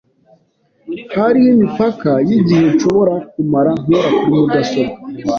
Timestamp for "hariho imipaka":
1.19-2.09